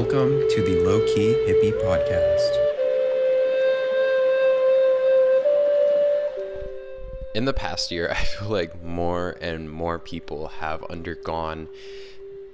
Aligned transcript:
Welcome 0.00 0.48
to 0.50 0.62
the 0.62 0.80
Low 0.84 1.04
Key 1.06 1.34
Hippie 1.48 1.72
Podcast. 1.82 2.54
In 7.34 7.46
the 7.46 7.52
past 7.52 7.90
year, 7.90 8.08
I 8.12 8.14
feel 8.14 8.48
like 8.48 8.80
more 8.80 9.36
and 9.40 9.68
more 9.68 9.98
people 9.98 10.46
have 10.46 10.84
undergone 10.84 11.66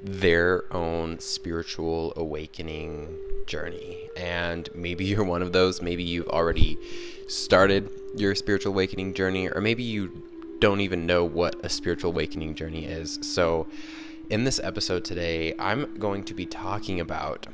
their 0.02 0.64
own 0.74 1.18
spiritual 1.18 2.14
awakening 2.16 3.14
journey. 3.46 4.08
And 4.16 4.70
maybe 4.74 5.04
you're 5.10 5.22
one 5.22 5.42
of 5.42 5.52
those. 5.52 5.82
Maybe 5.82 6.02
you've 6.02 6.28
already 6.28 6.78
started 7.28 7.90
your 8.16 8.34
spiritual 8.34 8.72
awakening 8.72 9.12
journey, 9.12 9.50
or 9.50 9.60
maybe 9.60 9.82
you 9.82 10.22
don't 10.60 10.80
even 10.80 11.04
know 11.04 11.26
what 11.26 11.62
a 11.62 11.68
spiritual 11.68 12.10
awakening 12.10 12.54
journey 12.54 12.86
is. 12.86 13.18
So, 13.20 13.66
in 14.30 14.44
this 14.44 14.58
episode 14.62 15.04
today, 15.04 15.54
I'm 15.58 15.98
going 15.98 16.24
to 16.24 16.34
be 16.34 16.46
talking 16.46 17.00
about 17.00 17.46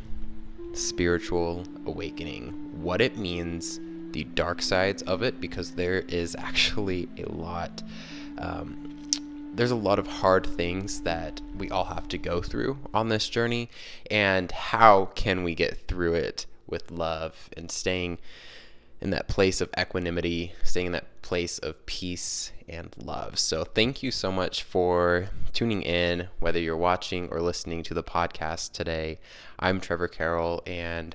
spiritual 0.73 1.65
awakening, 1.87 2.83
what 2.83 3.01
it 3.01 3.19
means, 3.19 3.81
the 4.13 4.25
dark 4.25 4.63
sides 4.63 5.03
of 5.03 5.23
it, 5.23 5.41
because 5.41 5.73
there 5.73 6.01
is 6.01 6.37
actually 6.39 7.09
a 7.19 7.29
lot. 7.31 7.83
Um, 8.39 9.11
there's 9.53 9.73
a 9.73 9.77
lot 9.77 9.99
of 9.99 10.07
hard 10.07 10.47
things 10.47 11.01
that 11.03 11.41
we 11.57 11.71
all 11.71 11.87
have 11.87 12.07
to 12.09 12.19
go 12.19 12.41
through 12.41 12.79
on 12.95 13.09
this 13.09 13.29
journey, 13.29 13.69
and 14.11 14.51
how 14.53 15.07
can 15.17 15.43
we 15.43 15.55
get 15.55 15.89
through 15.89 16.15
it 16.15 16.47
with 16.69 16.91
love 16.93 17.51
and 17.57 17.71
staying 17.71 18.19
in 19.01 19.11
that 19.11 19.29
place 19.29 19.61
of 19.61 19.71
equanimity, 19.79 20.53
staying 20.63 20.87
in 20.87 20.93
that 20.93 21.23
place 21.23 21.59
of 21.59 21.87
peace 21.87 22.53
and 22.69 22.95
love. 22.99 23.39
So, 23.39 23.65
thank 23.65 24.03
you 24.03 24.11
so 24.11 24.31
much 24.31 24.63
for 24.63 25.31
tuning 25.53 25.83
in, 25.83 26.29
whether 26.39 26.61
you're 26.61 26.77
watching 26.77 27.29
or 27.31 27.41
listening 27.41 27.83
to 27.85 27.95
the 27.95 28.03
podcast 28.03 28.73
today. 28.73 29.19
I'm 29.59 29.81
Trevor 29.81 30.09
Carroll, 30.09 30.63
and 30.67 31.15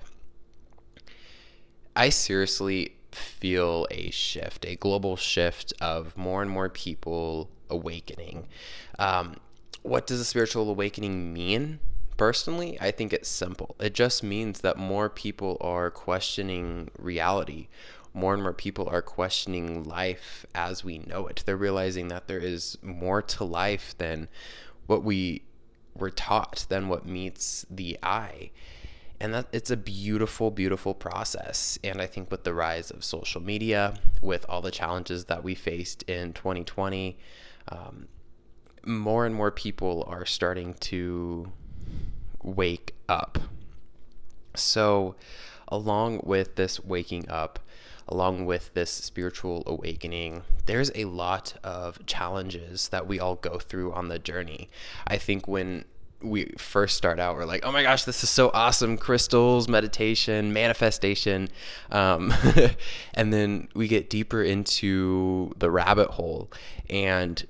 I 1.95 2.09
seriously 2.09 2.95
feel 3.11 3.87
a 3.91 4.09
shift, 4.11 4.65
a 4.65 4.75
global 4.75 5.15
shift 5.15 5.73
of 5.79 6.17
more 6.17 6.41
and 6.41 6.51
more 6.51 6.69
people 6.69 7.49
awakening. 7.69 8.47
Um, 8.99 9.37
what 9.81 10.07
does 10.07 10.19
a 10.19 10.25
spiritual 10.25 10.69
awakening 10.69 11.33
mean? 11.33 11.79
Personally, 12.17 12.77
I 12.79 12.91
think 12.91 13.11
it's 13.11 13.27
simple. 13.27 13.75
It 13.79 13.93
just 13.93 14.23
means 14.23 14.61
that 14.61 14.77
more 14.77 15.09
people 15.09 15.57
are 15.59 15.91
questioning 15.91 16.89
reality. 16.97 17.67
More 18.13 18.33
and 18.33 18.41
more 18.41 18.53
people 18.53 18.87
are 18.87 19.01
questioning 19.01 19.83
life 19.83 20.45
as 20.55 20.83
we 20.83 20.99
know 20.99 21.27
it. 21.27 21.43
They're 21.45 21.57
realizing 21.57 22.07
that 22.07 22.27
there 22.27 22.39
is 22.39 22.77
more 22.81 23.21
to 23.21 23.43
life 23.43 23.95
than 23.97 24.29
what 24.87 25.03
we 25.03 25.43
were 25.93 26.09
taught, 26.09 26.65
than 26.69 26.87
what 26.87 27.05
meets 27.05 27.65
the 27.69 27.97
eye. 28.01 28.51
And 29.19 29.33
that 29.33 29.47
it's 29.51 29.71
a 29.71 29.77
beautiful, 29.77 30.51
beautiful 30.51 30.93
process. 30.93 31.77
And 31.83 32.01
I 32.01 32.05
think 32.05 32.31
with 32.31 32.45
the 32.45 32.53
rise 32.53 32.91
of 32.91 33.03
social 33.03 33.41
media, 33.41 33.95
with 34.21 34.45
all 34.47 34.61
the 34.61 34.71
challenges 34.71 35.25
that 35.25 35.43
we 35.43 35.53
faced 35.55 36.03
in 36.03 36.31
2020, 36.31 37.17
um, 37.69 38.07
more 38.85 39.25
and 39.25 39.35
more 39.35 39.51
people 39.51 40.05
are 40.07 40.25
starting 40.25 40.75
to 40.75 41.51
wake 42.45 42.95
up. 43.09 43.39
So, 44.55 45.15
along 45.67 46.21
with 46.23 46.55
this 46.55 46.79
waking 46.79 47.27
up, 47.29 47.59
along 48.07 48.45
with 48.45 48.73
this 48.73 48.91
spiritual 48.91 49.63
awakening, 49.65 50.43
there's 50.65 50.91
a 50.95 51.05
lot 51.05 51.55
of 51.63 52.05
challenges 52.05 52.89
that 52.89 53.07
we 53.07 53.19
all 53.19 53.35
go 53.35 53.57
through 53.59 53.91
on 53.93 54.07
the 54.07 54.19
journey. 54.19 54.69
I 55.07 55.17
think 55.17 55.47
when 55.47 55.85
we 56.21 56.53
first 56.57 56.95
start 56.95 57.19
out, 57.19 57.35
we're 57.35 57.45
like, 57.45 57.65
oh 57.65 57.71
my 57.71 57.83
gosh, 57.83 58.03
this 58.03 58.23
is 58.23 58.29
so 58.29 58.49
awesome 58.53 58.97
crystals, 58.97 59.67
meditation, 59.67 60.53
manifestation. 60.53 61.49
Um, 61.91 62.33
and 63.13 63.33
then 63.33 63.67
we 63.73 63.87
get 63.87 64.09
deeper 64.09 64.41
into 64.41 65.51
the 65.57 65.69
rabbit 65.69 66.11
hole, 66.11 66.51
and 66.89 67.45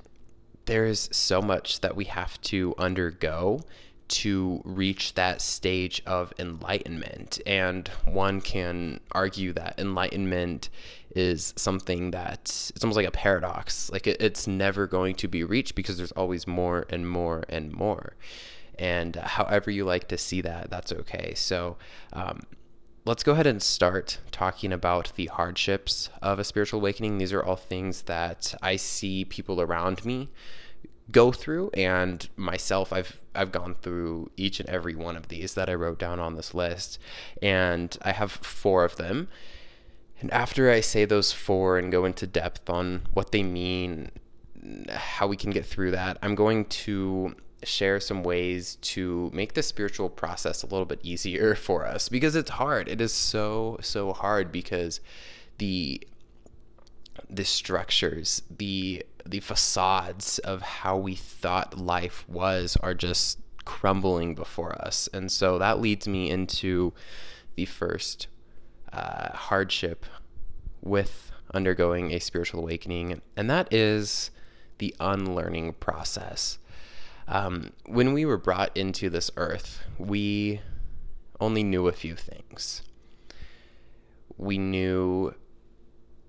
there's 0.66 1.16
so 1.16 1.42
much 1.42 1.82
that 1.82 1.96
we 1.96 2.06
have 2.06 2.42
to 2.42 2.74
undergo 2.78 3.62
to 4.08 4.62
reach 4.64 5.14
that 5.16 5.42
stage 5.42 6.02
of 6.06 6.34
enlightenment. 6.38 7.40
And 7.46 7.88
one 8.06 8.42
can 8.42 9.00
argue 9.12 9.54
that 9.54 9.76
enlightenment 9.78 10.70
is 11.16 11.54
something 11.56 12.12
that 12.12 12.72
it's 12.76 12.84
almost 12.84 12.98
like 12.98 13.08
a 13.08 13.12
paradox. 13.12 13.90
Like 13.92 14.08
it, 14.08 14.18
it's 14.22 14.48
never 14.48 14.88
going 14.88 15.16
to 15.16 15.28
be 15.28 15.44
reached 15.44 15.76
because 15.76 15.98
there's 15.98 16.12
always 16.14 16.46
more 16.46 16.86
and 16.90 17.10
more 17.10 17.44
and 17.50 17.72
more. 17.72 18.16
And 18.78 19.16
however 19.16 19.72
you 19.72 19.86
like 19.86 20.08
to 20.10 20.18
see 20.18 20.42
that, 20.42 20.70
that's 20.70 20.92
okay. 20.92 21.34
So, 21.36 21.78
um, 22.12 22.42
let's 23.06 23.24
go 23.24 23.34
ahead 23.34 23.48
and 23.48 23.62
start 23.62 24.20
talking 24.32 24.74
about 24.74 25.14
the 25.16 25.28
hardships 25.28 26.10
of 26.22 26.40
a 26.40 26.44
spiritual 26.44 26.80
awakening. 26.80 27.20
These 27.20 27.32
are 27.32 27.44
all 27.44 27.56
things 27.56 28.04
that 28.04 28.56
I 28.62 28.76
see 28.76 29.24
people 29.24 29.62
around 29.62 30.04
me 30.04 30.30
go 31.12 31.32
through 31.32 31.70
and 31.74 32.28
myself 32.36 32.92
I've 32.92 33.22
I've 33.36 33.52
gone 33.52 33.76
through 33.76 34.32
each 34.38 34.60
and 34.60 34.70
every 34.70 34.96
one 34.96 35.16
of 35.16 35.28
these 35.28 35.54
that 35.54 35.70
I 35.70 35.74
wrote 35.74 36.00
down 36.00 36.20
on 36.20 36.36
this 36.36 36.54
list 36.54 37.00
and 37.42 37.96
I 38.02 38.12
have 38.12 38.32
four 38.32 38.84
of 38.84 38.96
them. 38.96 39.28
And 40.22 40.32
after 40.32 40.72
I 40.72 40.80
say 40.80 41.06
those 41.06 41.32
four 41.32 41.78
and 41.78 41.92
go 41.92 42.06
into 42.06 42.26
depth 42.26 42.70
on 42.70 43.02
what 43.14 43.32
they 43.32 43.44
mean, 43.44 44.12
how 44.90 45.28
we 45.28 45.36
can 45.36 45.52
get 45.52 45.66
through 45.66 45.92
that, 45.92 46.18
I'm 46.22 46.36
going 46.36 46.66
to 46.66 47.36
share 47.64 48.00
some 48.00 48.24
ways 48.24 48.76
to 48.76 49.30
make 49.34 49.54
the 49.54 49.64
spiritual 49.64 50.10
process 50.10 50.64
a 50.64 50.68
little 50.68 50.86
bit 50.86 51.00
easier 51.04 51.56
for 51.56 51.86
us 51.86 52.10
because 52.10 52.36
it's 52.36 52.52
hard. 52.52 52.88
It 52.88 53.02
is 53.02 53.14
so 53.14 53.78
so 53.82 54.14
hard 54.14 54.52
because 54.52 55.02
the 55.58 56.02
the 57.30 57.46
structures, 57.46 58.42
the 58.50 59.06
the 59.26 59.40
facades 59.40 60.38
of 60.40 60.62
how 60.62 60.96
we 60.96 61.16
thought 61.16 61.80
life 61.80 62.26
was 62.30 62.78
are 62.78 62.94
just 62.94 63.40
crumbling 63.66 64.36
before 64.36 64.80
us. 64.80 65.10
And 65.12 65.32
so 65.32 65.58
that 65.58 65.82
leads 65.82 66.08
me 66.08 66.30
into 66.30 66.94
the 67.56 67.66
first 67.66 68.28
uh, 68.94 69.36
hardship 69.36 70.06
with 70.82 71.32
undergoing 71.54 72.12
a 72.12 72.20
spiritual 72.20 72.62
awakening, 72.62 73.22
and 73.36 73.50
that 73.50 73.74
is 73.74 74.30
the 74.78 74.94
unlearning 75.00 75.74
process. 75.74 76.60
Um, 77.28 77.72
when 77.88 78.14
we 78.14 78.26
were 78.26 78.38
brought 78.38 78.76
into 78.78 79.10
this 79.10 79.32
earth, 79.36 79.82
we 79.98 80.62
only 81.40 81.64
knew 81.64 81.88
a 81.88 81.92
few 81.92 82.16
things. 82.16 82.84
We 84.38 84.58
knew 84.58 85.34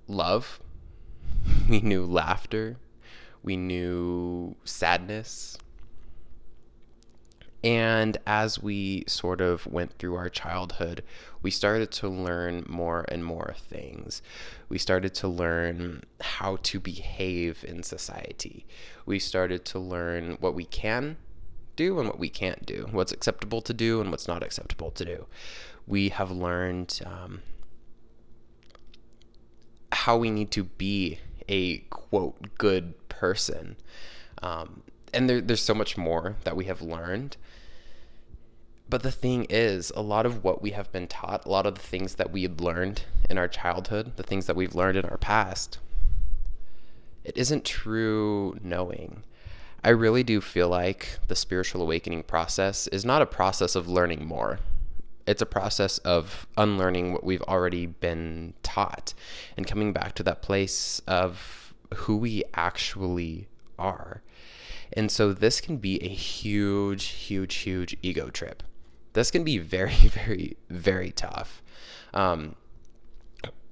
love, 0.09 0.61
we 1.69 1.81
knew 1.81 2.05
laughter, 2.05 2.77
we 3.43 3.57
knew 3.57 4.57
sadness. 4.65 5.59
And 7.65 8.19
as 8.27 8.63
we 8.63 9.03
sort 9.09 9.41
of 9.41 9.67
went 9.67 9.99
through 9.99 10.15
our 10.15 10.29
childhood, 10.29 11.03
we 11.43 11.51
started 11.51 11.91
to 11.93 12.09
learn 12.09 12.65
more 12.69 13.05
and 13.09 13.25
more 13.25 13.55
things. 13.59 14.23
We 14.69 14.79
started 14.79 15.15
to 15.15 15.29
learn 15.29 16.05
how 16.21 16.59
to 16.63 16.79
behave 16.79 17.65
in 17.67 17.83
society. 17.83 18.67
We 19.05 19.19
started 19.19 19.65
to 19.67 19.81
learn 19.81 20.37
what 20.39 20.55
we 20.55 20.65
can 20.65 21.17
do 21.75 21.99
and 21.99 22.09
what 22.09 22.19
we 22.19 22.29
can't 22.29 22.65
do, 22.65 22.89
what's 22.91 23.13
acceptable 23.13 23.61
to 23.63 23.75
do 23.75 24.01
and 24.01 24.11
what's 24.11 24.29
not 24.29 24.43
acceptable 24.43 24.91
to 24.93 25.05
do. 25.05 25.27
We 25.87 26.11
have 26.11 26.31
learned 26.31 27.01
um, 27.05 27.43
how 29.93 30.17
we 30.17 30.31
need 30.31 30.51
to 30.53 30.65
be 30.65 31.19
a 31.49 31.79
quote 31.91 32.57
good 32.59 32.95
person. 33.09 33.77
Um, 34.43 34.83
and 35.13 35.29
there, 35.29 35.41
there's 35.41 35.63
so 35.63 35.75
much 35.75 35.97
more 35.97 36.37
that 36.45 36.57
we 36.57 36.67
have 36.67 36.83
learned. 36.83 37.37
But 38.89 39.03
the 39.03 39.11
thing 39.11 39.47
is, 39.51 39.91
a 39.97 40.03
lot 40.03 40.27
of 40.27 40.45
what 40.45 40.63
we 40.63 40.71
have 40.71 40.93
been 40.93 41.09
taught, 41.09 41.45
a 41.45 41.49
lot 41.49 41.67
of 41.67 41.75
the 41.75 41.81
things 41.81 42.17
that 42.17 42.31
we 42.31 42.43
had 42.43 42.61
learned 42.61 43.03
in 43.29 43.37
our 43.37 43.49
childhood, 43.49 44.17
the 44.17 44.23
things 44.23 44.47
that 44.47 44.55
we've 44.55 44.75
learned 44.75 44.97
in 44.97 45.05
our 45.07 45.19
past, 45.19 45.79
it 47.25 47.37
isn't 47.37 47.65
true 47.65 48.57
knowing. 48.63 49.25
I 49.83 49.89
really 49.91 50.23
do 50.23 50.41
feel 50.41 50.69
like 50.69 51.19
the 51.27 51.35
spiritual 51.35 51.83
awakening 51.83 52.23
process 52.25 52.87
is 52.89 53.05
not 53.05 53.23
a 53.23 53.27
process 53.27 53.75
of 53.75 53.89
learning 53.89 54.25
more. 54.25 54.61
It's 55.27 55.43
a 55.43 55.47
process 55.47 55.99
of 55.99 56.47
unlearning 56.57 57.13
what 57.13 57.25
we've 57.25 57.43
already 57.43 57.87
been 57.87 58.55
taught 58.63 59.15
and 59.57 59.67
coming 59.67 59.93
back 59.93 60.15
to 60.15 60.23
that 60.25 60.43
place 60.43 61.01
of 61.07 61.75
who 61.95 62.17
we 62.17 62.45
actually 62.55 63.49
are. 63.79 64.23
And 64.93 65.11
so 65.11 65.33
this 65.33 65.61
can 65.61 65.79
be 65.79 66.03
a 66.03 66.09
huge, 66.09 67.05
huge, 67.07 67.55
huge 67.57 67.97
ego 68.03 68.31
trip. 68.31 68.63
This 69.13 69.31
can 69.31 69.45
be 69.45 69.59
very, 69.59 69.95
very, 69.95 70.57
very 70.69 71.11
tough. 71.11 71.63
Um, 72.15 72.57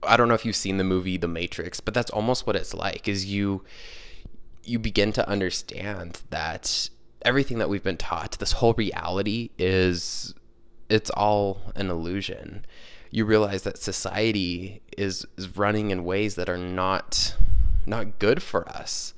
I 0.02 0.16
don't 0.16 0.28
know 0.28 0.34
if 0.34 0.44
you've 0.44 0.56
seen 0.56 0.76
the 0.76 0.84
movie 0.84 1.16
The 1.16 1.28
Matrix, 1.28 1.80
but 1.80 1.94
that's 1.94 2.10
almost 2.10 2.46
what 2.46 2.56
it's 2.56 2.74
like. 2.74 3.08
Is 3.08 3.26
you 3.26 3.64
you 4.62 4.78
begin 4.78 5.12
to 5.12 5.28
understand 5.28 6.22
that 6.30 6.88
everything 7.22 7.58
that 7.58 7.68
we've 7.68 7.82
been 7.82 7.96
taught, 7.96 8.38
this 8.38 8.52
whole 8.52 8.74
reality 8.74 9.50
is 9.58 10.34
it's 10.94 11.10
all 11.10 11.60
an 11.74 11.90
illusion. 11.90 12.64
You 13.10 13.24
realize 13.24 13.64
that 13.64 13.78
society 13.78 14.80
is, 14.96 15.26
is 15.36 15.56
running 15.56 15.90
in 15.90 16.04
ways 16.04 16.36
that 16.36 16.48
are 16.48 16.56
not 16.56 17.36
not 17.84 18.18
good 18.18 18.42
for 18.42 18.66
us. 18.68 19.12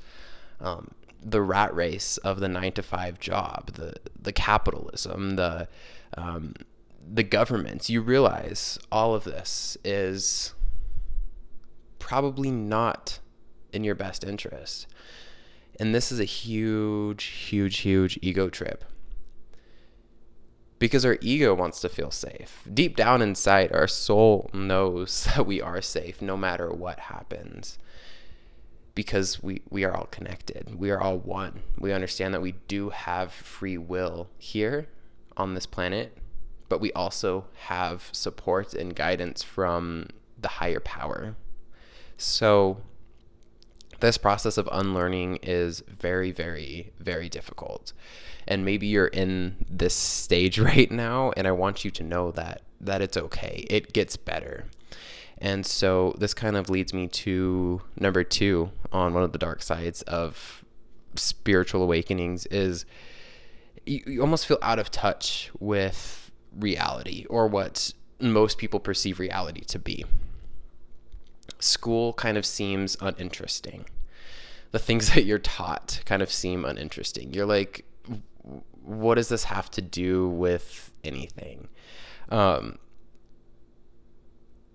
Um, 0.60 0.88
the 1.22 1.42
rat 1.42 1.74
race 1.74 2.16
of 2.18 2.40
the 2.40 2.48
nine 2.48 2.72
to 2.72 2.82
five 2.82 3.20
job, 3.20 3.74
the 3.74 3.92
the 4.20 4.32
capitalism, 4.32 5.36
the 5.36 5.68
um, 6.16 6.54
the 7.06 7.22
governments. 7.22 7.90
You 7.90 8.00
realize 8.00 8.78
all 8.90 9.14
of 9.14 9.24
this 9.24 9.76
is 9.84 10.54
probably 11.98 12.50
not 12.50 13.18
in 13.72 13.84
your 13.84 13.94
best 13.94 14.24
interest. 14.24 14.86
And 15.78 15.94
this 15.94 16.10
is 16.10 16.20
a 16.20 16.24
huge, 16.24 17.24
huge, 17.24 17.78
huge 17.78 18.18
ego 18.22 18.48
trip. 18.48 18.82
Because 20.78 21.04
our 21.04 21.16
ego 21.20 21.54
wants 21.54 21.80
to 21.80 21.88
feel 21.88 22.10
safe. 22.10 22.62
Deep 22.72 22.96
down 22.96 23.22
inside, 23.22 23.72
our 23.72 23.88
soul 23.88 24.50
knows 24.52 25.24
that 25.36 25.46
we 25.46 25.60
are 25.60 25.80
safe 25.80 26.20
no 26.20 26.36
matter 26.36 26.70
what 26.70 27.00
happens. 27.00 27.78
Because 28.94 29.42
we, 29.42 29.62
we 29.70 29.84
are 29.84 29.94
all 29.94 30.06
connected. 30.06 30.78
We 30.78 30.90
are 30.90 31.00
all 31.00 31.18
one. 31.18 31.62
We 31.78 31.92
understand 31.92 32.32
that 32.34 32.42
we 32.42 32.52
do 32.66 32.90
have 32.90 33.32
free 33.32 33.76
will 33.76 34.28
here 34.38 34.88
on 35.36 35.54
this 35.54 35.66
planet, 35.66 36.16
but 36.68 36.80
we 36.80 36.92
also 36.92 37.44
have 37.66 38.08
support 38.12 38.72
and 38.72 38.96
guidance 38.96 39.42
from 39.42 40.08
the 40.40 40.48
higher 40.48 40.80
power. 40.80 41.36
So, 42.16 42.78
this 44.00 44.18
process 44.18 44.58
of 44.58 44.68
unlearning 44.72 45.36
is 45.42 45.82
very, 45.88 46.32
very, 46.32 46.92
very 46.98 47.28
difficult. 47.28 47.92
And 48.48 48.64
maybe 48.64 48.86
you're 48.86 49.06
in 49.06 49.64
this 49.68 49.94
stage 49.94 50.58
right 50.70 50.90
now, 50.90 51.32
and 51.36 51.46
I 51.46 51.52
want 51.52 51.84
you 51.84 51.90
to 51.92 52.02
know 52.02 52.30
that 52.32 52.62
that 52.80 53.00
it's 53.00 53.16
okay. 53.16 53.64
It 53.70 53.94
gets 53.94 54.16
better. 54.16 54.66
And 55.38 55.66
so 55.66 56.14
this 56.18 56.34
kind 56.34 56.56
of 56.56 56.70
leads 56.70 56.94
me 56.94 57.08
to 57.08 57.82
number 57.98 58.22
two 58.24 58.70
on 58.92 59.14
one 59.14 59.22
of 59.22 59.32
the 59.32 59.38
dark 59.38 59.62
sides 59.62 60.02
of 60.02 60.64
spiritual 61.14 61.82
awakenings 61.82 62.46
is 62.46 62.84
you, 63.84 64.02
you 64.06 64.20
almost 64.20 64.46
feel 64.46 64.58
out 64.62 64.78
of 64.78 64.90
touch 64.90 65.50
with 65.58 66.30
reality 66.58 67.26
or 67.28 67.46
what 67.46 67.92
most 68.20 68.58
people 68.58 68.80
perceive 68.80 69.18
reality 69.18 69.60
to 69.60 69.78
be 69.78 70.04
school 71.58 72.12
kind 72.12 72.36
of 72.36 72.46
seems 72.46 72.96
uninteresting. 73.00 73.86
The 74.72 74.78
things 74.78 75.10
that 75.14 75.24
you're 75.24 75.38
taught 75.38 76.00
kind 76.04 76.22
of 76.22 76.30
seem 76.30 76.64
uninteresting. 76.64 77.32
You're 77.32 77.46
like, 77.46 77.84
what 78.82 79.16
does 79.16 79.28
this 79.28 79.44
have 79.44 79.70
to 79.72 79.82
do 79.82 80.28
with 80.28 80.92
anything? 81.04 81.68
Um, 82.30 82.78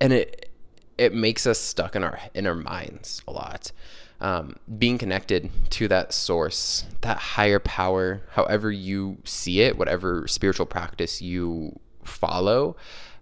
and 0.00 0.12
it 0.12 0.50
it 0.98 1.14
makes 1.14 1.46
us 1.46 1.58
stuck 1.58 1.96
in 1.96 2.04
our 2.04 2.18
in 2.34 2.46
our 2.46 2.54
minds 2.54 3.22
a 3.26 3.32
lot. 3.32 3.72
Um, 4.20 4.54
being 4.78 4.98
connected 4.98 5.50
to 5.70 5.88
that 5.88 6.12
source, 6.12 6.84
that 7.00 7.16
higher 7.16 7.58
power, 7.58 8.22
however 8.30 8.70
you 8.70 9.18
see 9.24 9.62
it, 9.62 9.76
whatever 9.76 10.28
spiritual 10.28 10.66
practice 10.66 11.20
you 11.20 11.80
follow, 12.04 12.76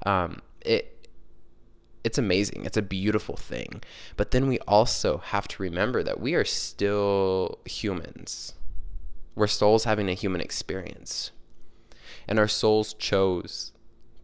um, 0.04 0.42
it 0.60 0.99
it's 2.02 2.18
amazing. 2.18 2.64
It's 2.64 2.76
a 2.76 2.82
beautiful 2.82 3.36
thing. 3.36 3.82
But 4.16 4.30
then 4.30 4.46
we 4.46 4.58
also 4.60 5.18
have 5.18 5.46
to 5.48 5.62
remember 5.62 6.02
that 6.02 6.20
we 6.20 6.34
are 6.34 6.44
still 6.44 7.58
humans. 7.64 8.54
We're 9.34 9.46
souls 9.46 9.84
having 9.84 10.08
a 10.08 10.14
human 10.14 10.40
experience. 10.40 11.30
And 12.26 12.38
our 12.38 12.48
souls 12.48 12.94
chose 12.94 13.72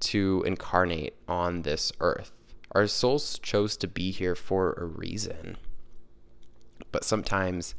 to 0.01 0.43
incarnate 0.47 1.15
on 1.29 1.63
this 1.63 1.93
earth. 2.01 2.33
Our 2.73 2.87
souls 2.87 3.39
chose 3.39 3.77
to 3.79 3.89
be 3.89 4.11
here 4.11 4.35
for 4.35 4.73
a 4.75 4.85
reason. 4.85 5.57
But 6.93 7.05
sometimes 7.05 7.75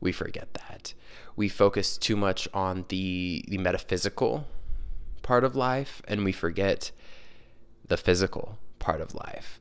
we 0.00 0.12
forget 0.12 0.54
that. 0.54 0.94
We 1.36 1.48
focus 1.48 1.96
too 1.96 2.16
much 2.16 2.48
on 2.52 2.84
the, 2.88 3.44
the 3.48 3.58
metaphysical 3.58 4.46
part 5.22 5.44
of 5.44 5.54
life 5.54 6.02
and 6.08 6.24
we 6.24 6.32
forget 6.32 6.90
the 7.86 7.96
physical 7.96 8.58
part 8.78 9.00
of 9.00 9.14
life. 9.14 9.60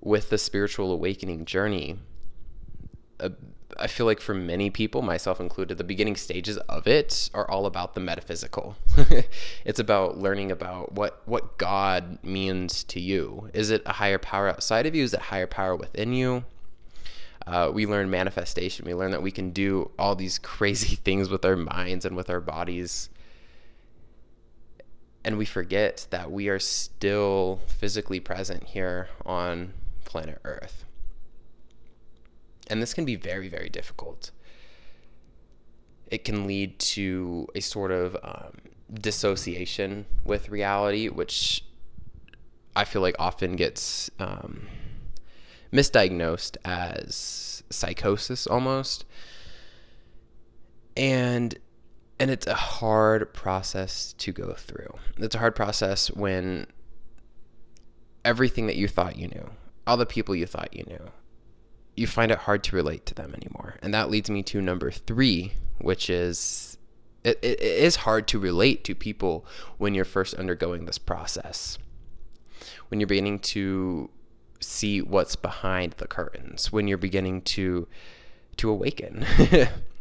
With 0.00 0.30
the 0.30 0.38
spiritual 0.38 0.92
awakening 0.92 1.46
journey, 1.46 1.98
uh, 3.20 3.30
I 3.78 3.86
feel 3.86 4.06
like 4.06 4.20
for 4.20 4.34
many 4.34 4.70
people, 4.70 5.02
myself 5.02 5.40
included, 5.40 5.78
the 5.78 5.84
beginning 5.84 6.16
stages 6.16 6.58
of 6.58 6.86
it 6.86 7.30
are 7.34 7.50
all 7.50 7.66
about 7.66 7.94
the 7.94 8.00
metaphysical. 8.00 8.76
it's 9.64 9.80
about 9.80 10.18
learning 10.18 10.52
about 10.52 10.92
what 10.92 11.22
what 11.26 11.58
God 11.58 12.18
means 12.22 12.84
to 12.84 13.00
you. 13.00 13.50
Is 13.52 13.70
it 13.70 13.82
a 13.86 13.94
higher 13.94 14.18
power 14.18 14.48
outside 14.48 14.86
of 14.86 14.94
you? 14.94 15.02
Is 15.02 15.14
it 15.14 15.20
higher 15.20 15.46
power 15.46 15.74
within 15.74 16.12
you? 16.12 16.44
Uh, 17.46 17.70
we 17.72 17.86
learn 17.86 18.10
manifestation. 18.10 18.86
We 18.86 18.94
learn 18.94 19.10
that 19.10 19.22
we 19.22 19.30
can 19.30 19.50
do 19.50 19.90
all 19.98 20.14
these 20.14 20.38
crazy 20.54 20.96
things 20.96 21.28
with 21.28 21.44
our 21.44 21.56
minds 21.56 22.04
and 22.04 22.16
with 22.16 22.30
our 22.30 22.40
bodies 22.40 23.10
and 25.24 25.38
we 25.38 25.44
forget 25.44 26.06
that 26.10 26.30
we 26.30 26.48
are 26.48 26.58
still 26.58 27.60
physically 27.66 28.20
present 28.20 28.64
here 28.64 29.08
on 29.24 29.72
planet 30.04 30.38
Earth. 30.44 30.84
And 32.68 32.82
this 32.82 32.94
can 32.94 33.04
be 33.04 33.16
very, 33.16 33.48
very 33.48 33.68
difficult. 33.68 34.30
It 36.10 36.24
can 36.24 36.46
lead 36.46 36.78
to 36.78 37.48
a 37.54 37.60
sort 37.60 37.90
of 37.90 38.16
um, 38.22 38.52
dissociation 38.92 40.06
with 40.24 40.50
reality, 40.50 41.08
which 41.08 41.64
I 42.76 42.84
feel 42.84 43.02
like 43.02 43.16
often 43.18 43.56
gets 43.56 44.10
um, 44.18 44.66
misdiagnosed 45.72 46.56
as 46.64 47.62
psychosis 47.70 48.46
almost. 48.46 49.04
And 50.96 51.58
and 52.18 52.30
it's 52.30 52.46
a 52.46 52.54
hard 52.54 53.32
process 53.32 54.14
to 54.18 54.32
go 54.32 54.54
through. 54.54 54.94
It's 55.18 55.34
a 55.34 55.38
hard 55.38 55.56
process 55.56 56.08
when 56.08 56.66
everything 58.24 58.66
that 58.66 58.76
you 58.76 58.88
thought 58.88 59.18
you 59.18 59.28
knew, 59.28 59.50
all 59.86 59.96
the 59.96 60.06
people 60.06 60.34
you 60.34 60.46
thought 60.46 60.74
you 60.74 60.84
knew, 60.84 61.10
you 61.96 62.06
find 62.06 62.32
it 62.32 62.38
hard 62.38 62.64
to 62.64 62.76
relate 62.76 63.06
to 63.06 63.14
them 63.14 63.34
anymore. 63.34 63.76
And 63.82 63.92
that 63.94 64.10
leads 64.10 64.30
me 64.30 64.42
to 64.44 64.60
number 64.60 64.90
three, 64.90 65.54
which 65.78 66.08
is 66.08 66.78
it, 67.24 67.38
it 67.42 67.60
is 67.60 67.96
hard 67.96 68.28
to 68.28 68.38
relate 68.38 68.84
to 68.84 68.94
people 68.94 69.46
when 69.78 69.94
you're 69.94 70.04
first 70.04 70.34
undergoing 70.34 70.84
this 70.84 70.98
process. 70.98 71.78
When 72.88 73.00
you're 73.00 73.06
beginning 73.06 73.40
to 73.40 74.10
see 74.60 75.02
what's 75.02 75.36
behind 75.36 75.94
the 75.94 76.06
curtains, 76.06 76.72
when 76.72 76.86
you're 76.86 76.98
beginning 76.98 77.42
to 77.42 77.88
to 78.56 78.70
awaken. 78.70 79.26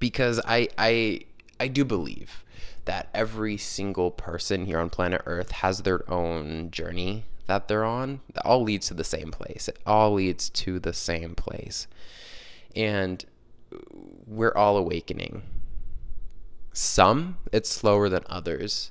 because 0.00 0.40
I 0.46 0.68
I 0.78 1.20
I 1.58 1.68
do 1.68 1.84
believe 1.84 2.44
that 2.84 3.08
every 3.14 3.56
single 3.56 4.10
person 4.10 4.66
here 4.66 4.78
on 4.78 4.90
planet 4.90 5.22
Earth 5.26 5.50
has 5.52 5.82
their 5.82 6.08
own 6.10 6.70
journey 6.70 7.24
that 7.46 7.68
they're 7.68 7.84
on 7.84 8.20
that 8.32 8.44
all 8.44 8.62
leads 8.62 8.88
to 8.88 8.94
the 8.94 9.04
same 9.04 9.30
place. 9.30 9.68
It 9.68 9.78
all 9.86 10.14
leads 10.14 10.48
to 10.50 10.78
the 10.78 10.92
same 10.92 11.34
place. 11.34 11.86
And 12.74 13.24
we're 14.26 14.54
all 14.54 14.76
awakening. 14.76 15.42
Some 16.72 17.38
it's 17.52 17.68
slower 17.68 18.08
than 18.08 18.24
others. 18.26 18.90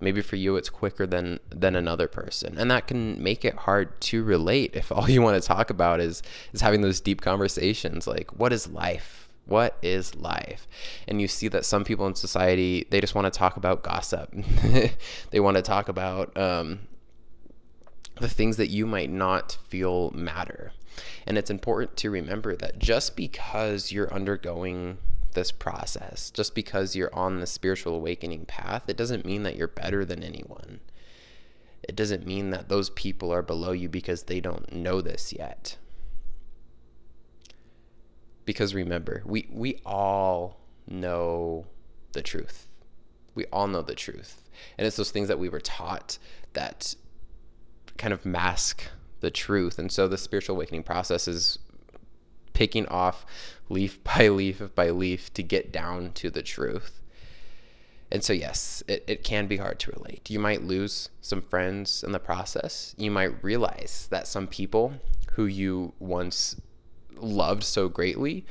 Maybe 0.00 0.20
for 0.20 0.36
you 0.36 0.56
it's 0.56 0.70
quicker 0.70 1.06
than 1.06 1.38
than 1.50 1.76
another 1.76 2.08
person. 2.08 2.58
And 2.58 2.70
that 2.70 2.88
can 2.88 3.22
make 3.22 3.44
it 3.44 3.54
hard 3.54 4.00
to 4.02 4.24
relate 4.24 4.74
if 4.74 4.90
all 4.90 5.08
you 5.08 5.22
want 5.22 5.40
to 5.40 5.46
talk 5.46 5.70
about 5.70 6.00
is 6.00 6.22
is 6.52 6.60
having 6.60 6.80
those 6.80 7.00
deep 7.00 7.20
conversations 7.20 8.06
like 8.06 8.38
what 8.38 8.52
is 8.52 8.68
life? 8.68 9.21
What 9.46 9.76
is 9.82 10.14
life? 10.14 10.68
And 11.08 11.20
you 11.20 11.28
see 11.28 11.48
that 11.48 11.64
some 11.64 11.84
people 11.84 12.06
in 12.06 12.14
society 12.14 12.86
they 12.90 13.00
just 13.00 13.14
want 13.14 13.32
to 13.32 13.36
talk 13.36 13.56
about 13.56 13.82
gossip. 13.82 14.32
They 15.30 15.40
want 15.40 15.56
to 15.56 15.62
talk 15.62 15.88
about 15.88 16.36
um, 16.36 16.80
the 18.20 18.28
things 18.28 18.56
that 18.58 18.68
you 18.68 18.86
might 18.86 19.10
not 19.10 19.56
feel 19.68 20.10
matter. 20.10 20.72
And 21.26 21.38
it's 21.38 21.50
important 21.50 21.96
to 21.98 22.10
remember 22.10 22.54
that 22.56 22.78
just 22.78 23.16
because 23.16 23.92
you're 23.92 24.12
undergoing 24.12 24.98
this 25.34 25.50
process 25.50 26.30
just 26.30 26.54
because 26.54 26.94
you're 26.94 27.14
on 27.14 27.40
the 27.40 27.46
spiritual 27.46 27.94
awakening 27.94 28.44
path 28.44 28.82
it 28.86 28.98
doesn't 28.98 29.24
mean 29.24 29.44
that 29.44 29.56
you're 29.56 29.66
better 29.66 30.04
than 30.04 30.22
anyone. 30.22 30.80
It 31.82 31.96
doesn't 31.96 32.26
mean 32.26 32.50
that 32.50 32.68
those 32.68 32.90
people 32.90 33.32
are 33.32 33.42
below 33.42 33.72
you 33.72 33.88
because 33.88 34.24
they 34.24 34.40
don't 34.40 34.72
know 34.72 35.00
this 35.00 35.32
yet 35.32 35.78
because 38.44 38.74
remember, 38.74 39.22
we 39.24 39.48
we 39.50 39.80
all 39.84 40.60
know 40.86 41.66
the 42.12 42.22
truth. 42.22 42.68
We 43.34 43.46
all 43.46 43.66
know 43.66 43.82
the 43.82 43.94
truth. 43.94 44.48
And 44.76 44.86
it's 44.86 44.96
those 44.96 45.10
things 45.10 45.28
that 45.28 45.38
we 45.38 45.48
were 45.48 45.60
taught 45.60 46.18
that 46.52 46.94
kind 47.96 48.12
of 48.12 48.26
mask 48.26 48.84
the 49.20 49.30
truth. 49.30 49.78
And 49.78 49.90
so 49.90 50.08
the 50.08 50.18
spiritual 50.18 50.56
awakening 50.56 50.82
process 50.82 51.26
is 51.26 51.58
picking 52.52 52.86
off 52.86 53.24
leaf 53.68 54.02
by 54.04 54.28
leaf 54.28 54.62
by 54.74 54.90
leaf 54.90 55.32
to 55.34 55.42
get 55.42 55.72
down 55.72 56.12
to 56.14 56.30
the 56.30 56.42
truth. 56.42 57.00
And 58.10 58.22
so, 58.22 58.34
yes, 58.34 58.82
it, 58.86 59.04
it 59.06 59.24
can 59.24 59.46
be 59.46 59.56
hard 59.56 59.78
to 59.80 59.90
relate. 59.92 60.28
You 60.28 60.38
might 60.38 60.62
lose 60.62 61.08
some 61.22 61.40
friends 61.40 62.04
in 62.04 62.12
the 62.12 62.18
process. 62.18 62.94
You 62.98 63.10
might 63.10 63.42
realize 63.42 64.06
that 64.10 64.26
some 64.26 64.46
people 64.46 64.92
who 65.32 65.46
you 65.46 65.94
once 65.98 66.60
loved 67.22 67.62
so 67.62 67.88
greatly 67.88 68.44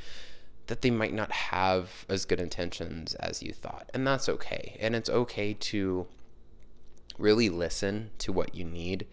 that 0.66 0.82
they 0.82 0.90
might 0.90 1.12
not 1.12 1.30
have 1.32 2.06
as 2.08 2.24
good 2.24 2.40
intentions 2.40 3.14
as 3.16 3.42
you 3.42 3.52
thought. 3.52 3.90
And 3.92 4.06
that's 4.06 4.28
okay. 4.28 4.76
And 4.80 4.94
it's 4.94 5.10
okay 5.10 5.54
to 5.54 6.06
really 7.18 7.48
listen 7.48 8.10
to 8.18 8.32
what 8.32 8.54
you 8.54 8.64
need. 8.64 9.06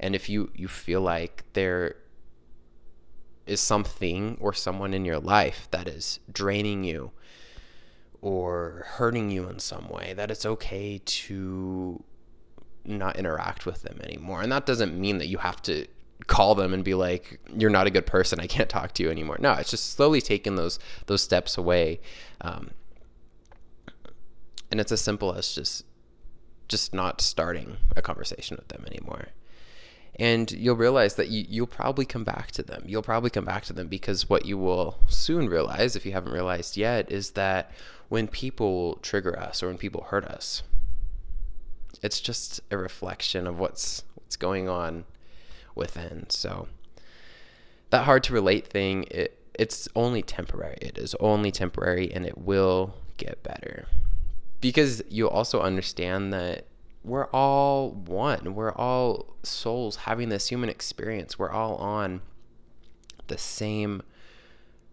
And 0.00 0.14
if 0.14 0.28
you, 0.28 0.50
you 0.54 0.68
feel 0.68 1.00
like 1.00 1.44
there 1.52 1.96
is 3.46 3.60
something 3.60 4.36
or 4.40 4.52
someone 4.52 4.94
in 4.94 5.04
your 5.04 5.18
life 5.18 5.68
that 5.70 5.86
is 5.86 6.20
draining 6.32 6.84
you 6.84 7.12
or 8.20 8.86
hurting 8.86 9.30
you 9.30 9.48
in 9.48 9.58
some 9.58 9.88
way, 9.88 10.14
that 10.14 10.30
it's 10.30 10.46
okay 10.46 11.00
to 11.04 12.02
not 12.84 13.16
interact 13.16 13.66
with 13.66 13.82
them 13.82 14.00
anymore. 14.02 14.40
And 14.40 14.50
that 14.50 14.66
doesn't 14.66 14.98
mean 14.98 15.18
that 15.18 15.28
you 15.28 15.38
have 15.38 15.60
to 15.62 15.86
call 16.26 16.54
them 16.54 16.72
and 16.72 16.84
be 16.84 16.94
like 16.94 17.40
you're 17.56 17.70
not 17.70 17.86
a 17.86 17.90
good 17.90 18.06
person. 18.06 18.40
I 18.40 18.46
can't 18.46 18.68
talk 18.68 18.92
to 18.94 19.02
you 19.02 19.10
anymore. 19.10 19.36
No 19.40 19.52
it's 19.54 19.70
just 19.70 19.92
slowly 19.92 20.20
taking 20.20 20.56
those 20.56 20.78
those 21.06 21.22
steps 21.22 21.58
away. 21.58 22.00
Um, 22.40 22.70
and 24.70 24.80
it's 24.80 24.92
as 24.92 25.00
simple 25.00 25.34
as 25.34 25.54
just 25.54 25.84
just 26.68 26.94
not 26.94 27.20
starting 27.20 27.76
a 27.94 28.02
conversation 28.02 28.56
with 28.56 28.68
them 28.68 28.84
anymore. 28.86 29.28
And 30.16 30.50
you'll 30.52 30.76
realize 30.76 31.16
that 31.16 31.28
you, 31.28 31.44
you'll 31.48 31.66
probably 31.66 32.06
come 32.06 32.22
back 32.22 32.52
to 32.52 32.62
them. 32.62 32.84
You'll 32.86 33.02
probably 33.02 33.30
come 33.30 33.44
back 33.44 33.64
to 33.64 33.72
them 33.72 33.88
because 33.88 34.30
what 34.30 34.46
you 34.46 34.56
will 34.56 35.00
soon 35.08 35.48
realize 35.48 35.96
if 35.96 36.06
you 36.06 36.12
haven't 36.12 36.32
realized 36.32 36.76
yet 36.76 37.10
is 37.10 37.32
that 37.32 37.72
when 38.08 38.28
people 38.28 38.98
trigger 39.02 39.38
us 39.38 39.62
or 39.62 39.66
when 39.66 39.76
people 39.76 40.04
hurt 40.04 40.24
us 40.24 40.62
it's 42.04 42.20
just 42.20 42.60
a 42.70 42.76
reflection 42.76 43.46
of 43.46 43.58
what's 43.58 44.04
what's 44.14 44.36
going 44.36 44.68
on 44.68 45.04
within. 45.74 46.28
So 46.30 46.68
that 47.90 48.04
hard 48.04 48.22
to 48.24 48.32
relate 48.32 48.66
thing, 48.66 49.04
it 49.10 49.38
it's 49.54 49.88
only 49.94 50.22
temporary. 50.22 50.78
It 50.80 50.98
is 50.98 51.14
only 51.20 51.52
temporary 51.52 52.12
and 52.12 52.26
it 52.26 52.36
will 52.38 52.94
get 53.16 53.42
better. 53.42 53.86
Because 54.60 55.02
you 55.08 55.28
also 55.28 55.60
understand 55.60 56.32
that 56.32 56.66
we're 57.04 57.26
all 57.26 57.92
one. 57.92 58.54
We're 58.54 58.72
all 58.72 59.36
souls 59.42 59.96
having 59.96 60.30
this 60.30 60.48
human 60.48 60.68
experience. 60.68 61.38
We're 61.38 61.50
all 61.50 61.76
on 61.76 62.22
the 63.28 63.38
same 63.38 64.02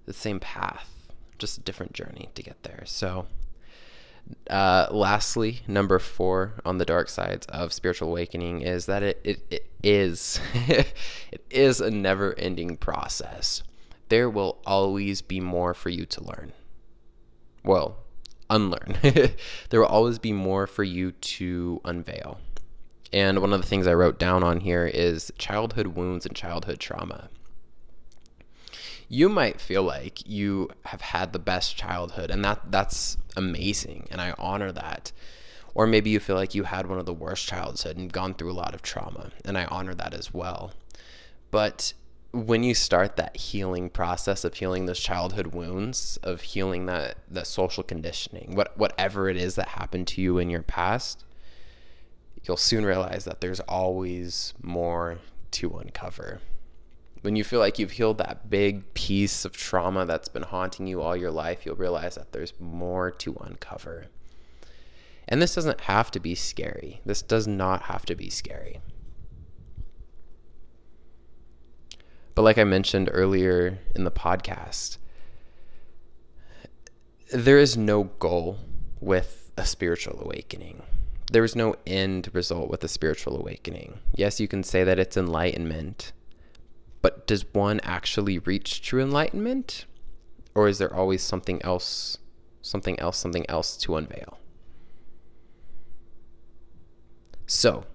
the 0.05 0.13
same 0.13 0.39
path, 0.39 1.11
just 1.37 1.57
a 1.57 1.61
different 1.61 1.93
journey 1.93 2.29
to 2.35 2.43
get 2.43 2.61
there. 2.63 2.83
So 2.85 3.27
uh, 4.49 4.87
lastly, 4.91 5.61
number 5.67 5.99
four 5.99 6.53
on 6.65 6.77
the 6.77 6.85
dark 6.85 7.09
sides 7.09 7.45
of 7.47 7.73
spiritual 7.73 8.09
awakening 8.09 8.61
is 8.61 8.85
that 8.85 9.03
it, 9.03 9.21
it, 9.23 9.45
it 9.49 9.71
is 9.83 10.39
it 10.53 11.45
is 11.49 11.81
a 11.81 11.91
never 11.91 12.37
ending 12.37 12.77
process. 12.77 13.63
There 14.09 14.29
will 14.29 14.59
always 14.65 15.21
be 15.21 15.39
more 15.39 15.73
for 15.73 15.89
you 15.89 16.05
to 16.05 16.23
learn. 16.23 16.53
Well, 17.63 17.97
unlearn. 18.49 18.97
there 19.69 19.79
will 19.79 19.85
always 19.85 20.19
be 20.19 20.33
more 20.33 20.67
for 20.67 20.83
you 20.83 21.11
to 21.11 21.79
unveil. 21.85 22.39
And 23.13 23.39
one 23.39 23.53
of 23.53 23.61
the 23.61 23.67
things 23.67 23.87
I 23.87 23.93
wrote 23.93 24.19
down 24.19 24.43
on 24.43 24.61
here 24.61 24.85
is 24.85 25.31
childhood 25.37 25.87
wounds 25.87 26.25
and 26.25 26.35
childhood 26.35 26.79
trauma 26.79 27.29
you 29.11 29.27
might 29.27 29.59
feel 29.59 29.83
like 29.83 30.25
you 30.25 30.69
have 30.85 31.01
had 31.01 31.33
the 31.33 31.39
best 31.39 31.75
childhood 31.75 32.31
and 32.31 32.45
that 32.45 32.71
that's 32.71 33.17
amazing 33.35 34.07
and 34.09 34.21
I 34.21 34.33
honor 34.37 34.71
that. 34.71 35.11
Or 35.73 35.85
maybe 35.85 36.09
you 36.09 36.19
feel 36.21 36.37
like 36.37 36.55
you 36.55 36.63
had 36.63 36.87
one 36.87 36.97
of 36.97 37.05
the 37.05 37.13
worst 37.13 37.45
childhood 37.45 37.97
and 37.97 38.11
gone 38.11 38.33
through 38.33 38.51
a 38.51 38.53
lot 38.53 38.73
of 38.73 38.81
trauma 38.81 39.31
and 39.43 39.57
I 39.57 39.65
honor 39.65 39.93
that 39.95 40.13
as 40.13 40.33
well. 40.33 40.71
But 41.51 41.91
when 42.31 42.63
you 42.63 42.73
start 42.73 43.17
that 43.17 43.35
healing 43.35 43.89
process 43.89 44.45
of 44.45 44.53
healing 44.53 44.85
those 44.85 45.01
childhood 45.01 45.47
wounds, 45.47 46.17
of 46.23 46.39
healing 46.39 46.85
that 46.85 47.17
that 47.29 47.47
social 47.47 47.83
conditioning, 47.83 48.55
what 48.55 48.77
whatever 48.77 49.27
it 49.27 49.35
is 49.35 49.55
that 49.55 49.69
happened 49.69 50.07
to 50.07 50.21
you 50.21 50.37
in 50.37 50.49
your 50.49 50.61
past, 50.61 51.25
you'll 52.45 52.55
soon 52.55 52.85
realize 52.85 53.25
that 53.25 53.41
there's 53.41 53.59
always 53.61 54.53
more 54.61 55.17
to 55.51 55.77
uncover 55.77 56.39
when 57.21 57.35
you 57.35 57.43
feel 57.43 57.59
like 57.59 57.77
you've 57.77 57.91
healed 57.91 58.17
that 58.17 58.49
big 58.49 58.93
piece 58.93 59.45
of 59.45 59.55
trauma 59.55 60.05
that's 60.05 60.27
been 60.27 60.43
haunting 60.43 60.87
you 60.87 61.01
all 61.01 61.15
your 61.15 61.31
life, 61.31 61.65
you'll 61.65 61.75
realize 61.75 62.15
that 62.15 62.31
there's 62.31 62.53
more 62.59 63.11
to 63.11 63.35
uncover. 63.41 64.07
And 65.27 65.41
this 65.41 65.55
doesn't 65.55 65.81
have 65.81 66.09
to 66.11 66.19
be 66.19 66.35
scary. 66.35 66.99
This 67.05 67.21
does 67.21 67.47
not 67.47 67.83
have 67.83 68.05
to 68.07 68.15
be 68.15 68.29
scary. 68.29 68.81
But 72.33 72.41
like 72.41 72.57
I 72.57 72.63
mentioned 72.63 73.09
earlier 73.11 73.77
in 73.95 74.03
the 74.03 74.11
podcast, 74.11 74.97
there 77.31 77.59
is 77.59 77.77
no 77.77 78.05
goal 78.05 78.57
with 78.99 79.51
a 79.57 79.65
spiritual 79.65 80.19
awakening. 80.21 80.81
There 81.31 81.43
is 81.43 81.55
no 81.55 81.75
end 81.85 82.29
result 82.33 82.69
with 82.69 82.83
a 82.83 82.87
spiritual 82.87 83.37
awakening. 83.37 83.99
Yes, 84.15 84.39
you 84.39 84.47
can 84.47 84.63
say 84.63 84.83
that 84.83 84.99
it's 84.99 85.15
enlightenment 85.15 86.13
but 87.01 87.27
does 87.27 87.45
one 87.53 87.79
actually 87.83 88.39
reach 88.39 88.81
true 88.81 89.01
enlightenment? 89.01 89.85
Or 90.53 90.67
is 90.67 90.77
there 90.77 90.93
always 90.93 91.23
something 91.23 91.61
else, 91.63 92.17
something 92.61 92.99
else, 92.99 93.17
something 93.17 93.49
else 93.49 93.77
to 93.77 93.95
unveil? 93.95 94.37
So, 97.47 97.85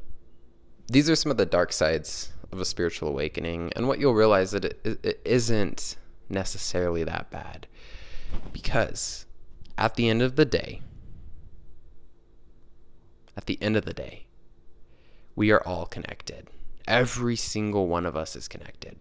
these 0.88 1.08
are 1.08 1.16
some 1.16 1.30
of 1.30 1.36
the 1.36 1.46
dark 1.46 1.72
sides 1.72 2.32
of 2.52 2.60
a 2.60 2.64
spiritual 2.64 3.08
awakening, 3.08 3.72
and 3.75 3.88
what 3.88 3.98
you'll 3.98 4.14
realize 4.14 4.50
that 4.52 4.64
it, 4.64 4.80
it 4.84 5.20
isn't 5.25 5.96
necessarily 6.28 7.04
that 7.04 7.30
bad. 7.30 7.66
Because 8.52 9.26
at 9.78 9.94
the 9.94 10.08
end 10.08 10.22
of 10.22 10.36
the 10.36 10.44
day, 10.44 10.82
at 13.36 13.46
the 13.46 13.58
end 13.62 13.76
of 13.76 13.84
the 13.84 13.92
day, 13.92 14.26
we 15.34 15.50
are 15.50 15.62
all 15.66 15.86
connected. 15.86 16.48
Every 16.87 17.37
single 17.37 17.88
one 17.88 18.07
of 18.07 18.16
us 18.16 18.37
is 18.37 18.49
connected. 18.49 18.97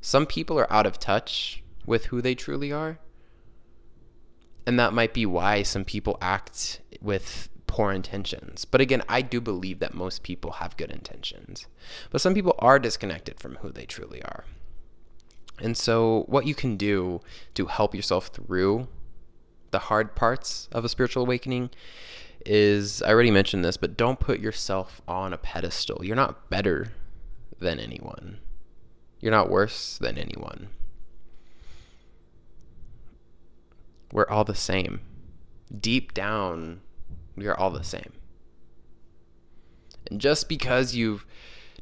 Some 0.00 0.26
people 0.26 0.58
are 0.58 0.72
out 0.72 0.86
of 0.86 0.98
touch 0.98 1.62
with 1.86 2.06
who 2.06 2.20
they 2.20 2.34
truly 2.34 2.72
are. 2.72 2.98
And 4.66 4.78
that 4.78 4.92
might 4.92 5.14
be 5.14 5.26
why 5.26 5.62
some 5.62 5.84
people 5.84 6.18
act 6.20 6.80
with 7.00 7.48
poor 7.66 7.92
intentions. 7.92 8.64
But 8.64 8.80
again, 8.80 9.02
I 9.08 9.22
do 9.22 9.40
believe 9.40 9.78
that 9.78 9.94
most 9.94 10.22
people 10.22 10.52
have 10.52 10.76
good 10.76 10.90
intentions. 10.90 11.66
But 12.10 12.20
some 12.20 12.34
people 12.34 12.54
are 12.58 12.78
disconnected 12.78 13.40
from 13.40 13.56
who 13.56 13.70
they 13.70 13.84
truly 13.84 14.22
are. 14.22 14.44
And 15.58 15.76
so, 15.76 16.24
what 16.26 16.46
you 16.46 16.54
can 16.54 16.76
do 16.76 17.20
to 17.54 17.66
help 17.66 17.94
yourself 17.94 18.28
through 18.28 18.88
the 19.70 19.78
hard 19.78 20.14
parts 20.14 20.68
of 20.72 20.84
a 20.84 20.88
spiritual 20.88 21.22
awakening 21.22 21.70
is 22.46 23.02
I 23.02 23.10
already 23.10 23.30
mentioned 23.30 23.64
this, 23.64 23.76
but 23.76 23.96
don't 23.96 24.18
put 24.18 24.40
yourself 24.40 25.02
on 25.06 25.32
a 25.32 25.38
pedestal. 25.38 26.04
You're 26.04 26.16
not 26.16 26.48
better 26.48 26.92
than 27.60 27.78
anyone. 27.78 28.38
You're 29.20 29.30
not 29.30 29.50
worse 29.50 29.98
than 29.98 30.18
anyone. 30.18 30.68
We're 34.12 34.28
all 34.28 34.44
the 34.44 34.54
same. 34.54 35.00
Deep 35.78 36.14
down, 36.14 36.80
we 37.36 37.46
are 37.46 37.56
all 37.56 37.70
the 37.70 37.84
same. 37.84 38.12
And 40.10 40.20
just 40.20 40.48
because 40.48 40.94
you've 40.94 41.24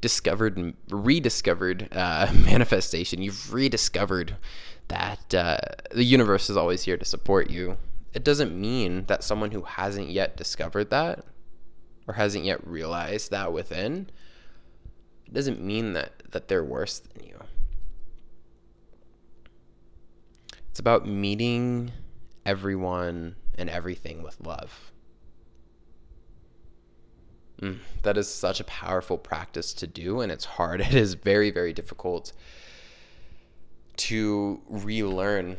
discovered 0.01 0.57
and 0.57 0.75
rediscovered 0.91 1.89
uh, 1.93 2.31
manifestation, 2.45 3.23
you've 3.23 3.53
rediscovered 3.53 4.37
that 4.89 5.35
uh, 5.35 5.59
the 5.93 6.05
universe 6.05 6.51
is 6.51 6.57
always 6.57 6.83
here 6.83 6.97
to 6.97 7.05
support 7.05 7.51
you. 7.51 7.77
It 8.15 8.25
doesn't 8.25 8.59
mean 8.59 9.05
that 9.07 9.23
someone 9.23 9.53
who 9.53 9.63
hasn't 9.63 10.09
yet 10.09 10.37
discovered 10.37 10.91
that 10.91 11.25
or 12.07 12.15
hasn't 12.15 12.45
yet 12.45 12.67
realized 12.67 13.31
that 13.31 13.53
within 13.53 14.11
it 15.29 15.35
doesn't 15.35 15.61
mean 15.61 15.93
that 15.93 16.23
that 16.31 16.49
they're 16.49 16.65
worse 16.65 16.99
than 16.99 17.25
you. 17.25 17.39
It's 20.71 20.81
about 20.81 21.07
meeting 21.07 21.93
everyone 22.47 23.37
and 23.57 23.69
everything 23.69 24.23
with 24.23 24.41
love. 24.41 24.93
Mm, 27.61 27.79
that 28.03 28.17
is 28.17 28.33
such 28.33 28.61
a 28.61 28.65
powerful 28.65 29.19
practice 29.19 29.73
to 29.75 29.87
do, 29.87 30.21
and 30.21 30.31
it's 30.33 30.45
hard. 30.45 30.81
It 30.89 30.95
is 30.95 31.15
very, 31.15 31.51
very 31.51 31.73
difficult 31.73 32.33
to 33.97 34.63
relearn 34.69 35.57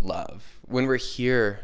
love. 0.00 0.58
When 0.66 0.86
we're 0.86 0.96
here 0.96 1.60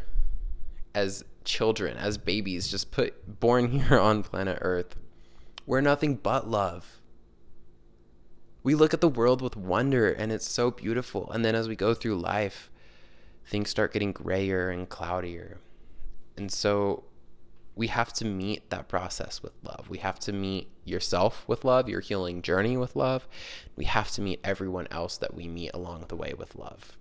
as 0.94 1.25
children, 1.44 1.96
as 1.96 2.18
babies, 2.18 2.68
just 2.68 2.90
put 2.90 3.40
born 3.40 3.70
here 3.80 3.99
on 3.99 4.22
planet 4.22 4.58
Earth, 4.61 4.96
we're 5.64 5.80
nothing 5.80 6.16
but 6.16 6.46
love 6.49 7.01
we 8.62 8.75
look 8.75 8.95
at 8.95 9.00
the 9.00 9.09
world 9.09 9.42
with 9.42 9.57
wonder 9.57 10.11
and 10.11 10.31
it's 10.31 10.49
so 10.49 10.71
beautiful. 10.71 11.31
And 11.31 11.45
then 11.45 11.54
as 11.54 11.69
we 11.69 11.76
go 11.76 11.95
through 11.95 12.16
life, 12.16 12.71
things 13.47 13.71
start 13.71 13.92
getting 13.92 14.12
grayer 14.12 14.71
and 14.71 14.88
cloudier. 14.88 15.59
And 16.37 16.50
so 16.50 17.04
we 17.75 17.88
have 17.88 18.12
to 18.14 18.25
meet 18.25 18.71
that 18.71 18.88
process 18.88 19.42
with 19.42 19.52
love. 19.64 19.88
We 19.88 19.99
have 19.99 20.21
to 20.21 20.33
meet 20.33 20.69
yourself 20.85 21.45
with 21.49 21.64
love, 21.64 21.88
your 21.88 22.00
healing 22.00 22.42
journey 22.42 22.76
with 22.76 22.95
love. 22.95 23.26
We 23.76 23.87
have 23.87 24.11
to 24.12 24.21
meet 24.21 24.40
everyone 24.45 24.88
else 24.90 25.16
that 25.19 25.35
we 25.35 25.49
meet 25.49 25.71
along 25.73 26.07
the 26.09 26.16
way 26.16 26.35
with 26.37 26.54
love. 26.54 26.99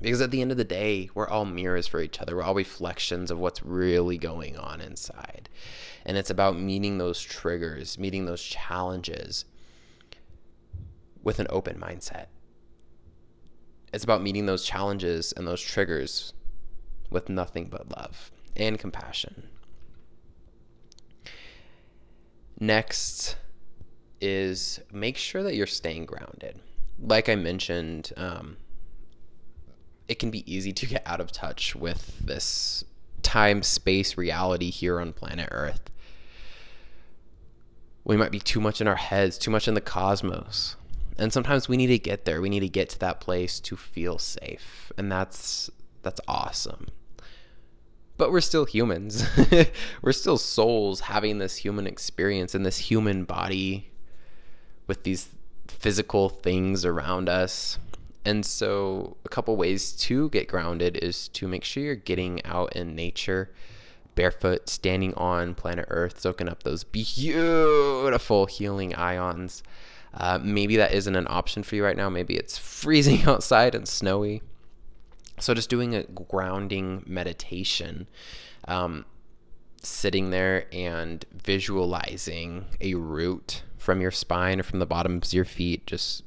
Because 0.00 0.20
at 0.20 0.30
the 0.30 0.42
end 0.42 0.50
of 0.50 0.56
the 0.56 0.64
day, 0.64 1.08
we're 1.14 1.28
all 1.28 1.44
mirrors 1.44 1.86
for 1.86 2.00
each 2.00 2.20
other. 2.20 2.36
We're 2.36 2.42
all 2.42 2.54
reflections 2.54 3.30
of 3.30 3.38
what's 3.38 3.62
really 3.62 4.18
going 4.18 4.56
on 4.56 4.80
inside. 4.80 5.48
And 6.04 6.16
it's 6.16 6.30
about 6.30 6.58
meeting 6.58 6.98
those 6.98 7.20
triggers, 7.20 7.98
meeting 7.98 8.26
those 8.26 8.42
challenges 8.42 9.44
with 11.24 11.40
an 11.40 11.46
open 11.50 11.80
mindset. 11.80 12.26
It's 13.92 14.04
about 14.04 14.22
meeting 14.22 14.46
those 14.46 14.64
challenges 14.64 15.32
and 15.32 15.46
those 15.46 15.60
triggers 15.60 16.34
with 17.10 17.28
nothing 17.28 17.66
but 17.66 17.90
love 17.90 18.30
and 18.54 18.78
compassion. 18.78 19.48
Next 22.60 23.36
is 24.20 24.80
make 24.92 25.16
sure 25.16 25.42
that 25.42 25.54
you're 25.54 25.66
staying 25.66 26.06
grounded. 26.06 26.60
Like 27.00 27.28
I 27.28 27.34
mentioned, 27.34 28.12
um, 28.16 28.56
it 30.06 30.18
can 30.18 30.30
be 30.30 30.50
easy 30.52 30.72
to 30.72 30.86
get 30.86 31.02
out 31.06 31.20
of 31.20 31.32
touch 31.32 31.74
with 31.74 32.18
this 32.20 32.84
time 33.22 33.62
space 33.62 34.16
reality 34.16 34.70
here 34.70 35.00
on 35.00 35.12
planet 35.12 35.48
Earth. 35.50 35.90
We 38.04 38.16
might 38.16 38.30
be 38.30 38.38
too 38.38 38.60
much 38.60 38.80
in 38.80 38.86
our 38.86 38.96
heads, 38.96 39.38
too 39.38 39.50
much 39.50 39.66
in 39.66 39.74
the 39.74 39.80
cosmos. 39.80 40.76
And 41.18 41.32
sometimes 41.32 41.68
we 41.68 41.76
need 41.76 41.88
to 41.88 41.98
get 41.98 42.24
there. 42.24 42.40
We 42.40 42.48
need 42.48 42.60
to 42.60 42.68
get 42.68 42.88
to 42.90 42.98
that 43.00 43.20
place 43.20 43.60
to 43.60 43.76
feel 43.76 44.18
safe. 44.18 44.92
And 44.98 45.10
that's 45.10 45.70
that's 46.02 46.20
awesome. 46.28 46.88
But 48.16 48.30
we're 48.30 48.40
still 48.40 48.64
humans. 48.64 49.24
we're 50.02 50.12
still 50.12 50.38
souls 50.38 51.00
having 51.00 51.38
this 51.38 51.56
human 51.56 51.86
experience 51.86 52.54
in 52.54 52.62
this 52.62 52.78
human 52.78 53.24
body 53.24 53.90
with 54.86 55.02
these 55.02 55.28
physical 55.66 56.28
things 56.28 56.84
around 56.84 57.28
us. 57.28 57.78
And 58.24 58.46
so, 58.46 59.16
a 59.24 59.28
couple 59.28 59.56
ways 59.56 59.92
to 59.92 60.30
get 60.30 60.48
grounded 60.48 60.96
is 60.96 61.28
to 61.28 61.48
make 61.48 61.64
sure 61.64 61.82
you're 61.82 61.94
getting 61.94 62.42
out 62.46 62.74
in 62.74 62.94
nature, 62.94 63.52
barefoot, 64.14 64.68
standing 64.68 65.12
on 65.14 65.54
planet 65.54 65.86
Earth, 65.88 66.20
soaking 66.20 66.48
up 66.48 66.62
those 66.62 66.84
beautiful 66.84 68.46
healing 68.46 68.94
ions. 68.94 69.62
Uh, 70.16 70.38
maybe 70.42 70.76
that 70.76 70.92
isn't 70.92 71.16
an 71.16 71.26
option 71.28 71.62
for 71.62 71.74
you 71.74 71.84
right 71.84 71.96
now. 71.96 72.08
Maybe 72.08 72.36
it's 72.36 72.56
freezing 72.74 73.22
outside 73.24 73.74
and 73.74 73.88
snowy. 73.88 74.42
So, 75.40 75.52
just 75.52 75.68
doing 75.68 75.94
a 75.94 76.04
grounding 76.04 77.02
meditation, 77.06 78.06
um, 78.68 79.04
sitting 79.82 80.30
there 80.30 80.66
and 80.72 81.24
visualizing 81.32 82.66
a 82.80 82.94
root 82.94 83.64
from 83.76 84.00
your 84.00 84.12
spine 84.12 84.60
or 84.60 84.62
from 84.62 84.78
the 84.78 84.86
bottoms 84.86 85.28
of 85.28 85.34
your 85.34 85.44
feet, 85.44 85.86
just 85.86 86.22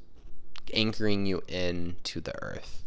anchoring 0.74 1.24
you 1.24 1.42
into 1.48 2.20
the 2.20 2.34
earth. 2.42 2.84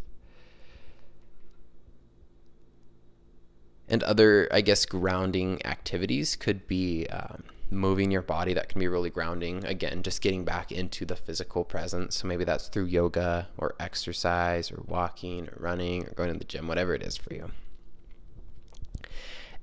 And 3.88 4.03
other, 4.03 4.48
I 4.51 4.62
guess, 4.62 4.86
grounding 4.86 5.65
activities 5.65 6.38
could 6.38 6.67
be 6.67 7.08
um, 7.08 7.43
moving 7.72 8.12
your 8.12 8.22
body. 8.22 8.54
That 8.54 8.70
can 8.70 8.80
be 8.80 8.88
really 8.88 9.10
grounding. 9.10 9.66
Again, 9.66 10.04
just 10.04 10.22
getting 10.22 10.44
back 10.44 10.72
into 10.72 11.06
the 11.06 11.16
physical 11.16 11.63
presence. 11.63 12.18
So 12.18 12.27
maybe 12.27 12.44
that's 12.44 12.68
through 12.68 12.86
yoga 12.86 13.48
or 13.57 13.75
exercise 13.79 14.72
or 14.72 14.84
walking 14.86 15.48
or 15.48 15.57
running 15.57 16.05
or 16.05 16.12
going 16.12 16.31
to 16.31 16.38
the 16.38 16.46
gym, 16.46 16.68
whatever 16.68 16.94
it 16.94 17.01
is 17.01 17.18
for 17.18 17.34
you. 17.34 17.51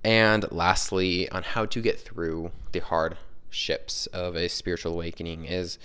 And 0.02 0.50
lastly, 0.50 1.28
on 1.30 1.42
how 1.42 1.66
to 1.66 1.80
get 1.80 2.00
through 2.00 2.52
the 2.72 2.80
hardships 2.80 4.06
of 4.08 4.36
a 4.36 4.48
spiritual 4.48 4.94
awakening 4.94 5.44
is 5.44 5.78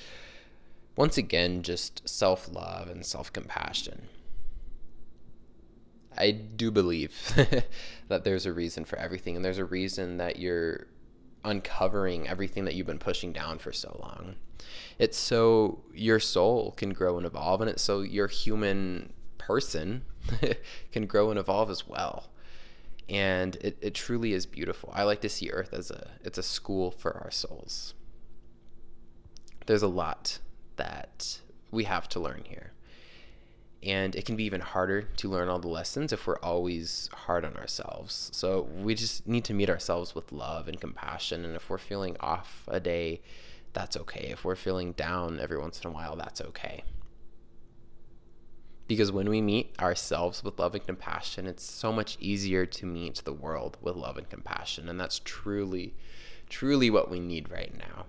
once 0.96 1.18
again, 1.18 1.64
just 1.64 2.08
self 2.08 2.52
love 2.52 2.88
and 2.88 3.06
self 3.06 3.34
compassion. 3.34 4.08
I 6.16 6.30
do 6.32 6.70
believe 6.70 7.34
that 8.08 8.24
there's 8.24 8.46
a 8.46 8.54
reason 8.54 8.86
for 8.86 8.98
everything, 8.98 9.36
and 9.36 9.44
there's 9.44 9.58
a 9.58 9.66
reason 9.66 10.18
that 10.18 10.38
you're 10.38 10.88
uncovering 11.44 12.28
everything 12.28 12.66
that 12.66 12.76
you've 12.76 12.88
been 12.88 13.00
pushing 13.00 13.34
down 13.34 13.58
for 13.58 13.72
so 13.72 13.98
long. 14.02 14.36
It's 14.98 15.18
so 15.18 15.84
your 15.94 16.20
soul 16.20 16.72
can 16.72 16.94
grow 16.94 17.18
and 17.18 17.26
evolve, 17.26 17.62
and 17.62 17.70
it's 17.70 17.84
so 17.84 18.02
your 18.02 18.28
human 18.28 19.14
person 19.38 20.06
can 20.92 21.06
grow 21.06 21.30
and 21.30 21.40
evolve 21.40 21.70
as 21.70 21.88
well. 21.88 22.30
And 23.10 23.58
it, 23.58 23.78
it 23.82 23.94
truly 23.94 24.34
is 24.34 24.46
beautiful. 24.46 24.92
I 24.94 25.04
like 25.04 25.22
to 25.22 25.30
see 25.30 25.50
Earth 25.50 25.74
as 25.74 25.92
a 25.92 26.12
it's 26.24 26.38
a 26.38 26.44
school 26.44 26.92
for 26.92 27.18
our 27.18 27.32
souls. 27.32 27.94
There's 29.66 29.84
a 29.84 29.88
lot 29.88 30.40
that 30.78 31.40
we 31.72 31.86
have 31.86 32.08
to 32.10 32.20
learn 32.20 32.44
here. 32.46 32.73
And 33.86 34.16
it 34.16 34.26
can 34.26 34.36
be 34.36 34.46
even 34.46 34.62
harder 34.62 35.02
to 35.02 35.30
learn 35.30 35.50
all 35.50 35.60
the 35.60 35.68
lessons 35.68 36.14
if 36.14 36.26
we're 36.26 36.40
always 36.40 37.10
hard 37.14 37.44
on 37.44 37.56
ourselves. 37.56 38.30
So 38.34 38.68
we 38.78 38.96
just 38.96 39.28
need 39.28 39.44
to 39.46 39.54
meet 39.54 39.70
ourselves 39.70 40.16
with 40.16 40.32
love 40.32 40.68
and 40.68 40.80
compassion. 40.80 41.44
And 41.44 41.56
if 41.56 41.70
we're 41.70 41.78
feeling 41.78 42.16
off 42.20 42.64
a 42.68 42.80
day, 42.80 43.22
that's 43.74 43.98
okay. 43.98 44.30
If 44.32 44.46
we're 44.46 44.56
feeling 44.56 44.94
down 44.94 45.40
every 45.40 45.58
once 45.58 45.82
in 45.82 45.90
a 45.90 45.94
while, 45.94 46.16
that's 46.16 46.40
okay. 46.42 46.84
Because 48.88 49.12
when 49.12 49.30
we 49.30 49.42
meet 49.42 49.76
ourselves 49.80 50.44
with 50.44 50.60
love 50.60 50.76
and 50.76 50.86
compassion, 50.86 51.48
it's 51.48 51.64
so 51.64 51.92
much 51.92 52.18
easier 52.20 52.66
to 52.66 52.86
meet 52.86 53.22
the 53.24 53.34
world 53.34 53.78
with 53.82 53.96
love 53.96 54.18
and 54.18 54.30
compassion. 54.30 54.90
And 54.90 55.00
that's 55.00 55.20
truly, 55.24 55.96
truly 56.54 56.92
what 56.92 57.10
we 57.10 57.20
need 57.20 57.50
right 57.50 57.74
now. 57.80 58.06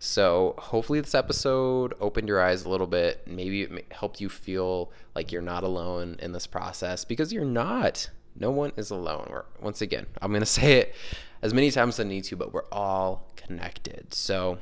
So 0.00 0.56
hopefully 0.58 1.00
this 1.00 1.14
episode 1.14 1.94
opened 2.00 2.26
your 2.26 2.42
eyes 2.42 2.64
a 2.64 2.68
little 2.68 2.88
bit. 2.88 3.22
Maybe 3.28 3.62
it 3.62 3.92
helped 3.92 4.20
you 4.20 4.28
feel 4.28 4.90
like 5.14 5.30
you're 5.30 5.40
not 5.40 5.62
alone 5.62 6.16
in 6.18 6.32
this 6.32 6.48
process 6.48 7.04
because 7.04 7.32
you're 7.32 7.44
not. 7.44 8.10
No 8.34 8.50
one 8.50 8.72
is 8.76 8.90
alone. 8.90 9.28
We're, 9.30 9.44
once 9.60 9.80
again, 9.80 10.06
I'm 10.20 10.32
going 10.32 10.40
to 10.40 10.46
say 10.46 10.80
it 10.80 10.94
as 11.42 11.54
many 11.54 11.70
times 11.70 12.00
as 12.00 12.04
I 12.04 12.08
need 12.08 12.24
to, 12.24 12.36
but 12.36 12.52
we're 12.52 12.68
all 12.72 13.30
connected. 13.36 14.12
So 14.12 14.58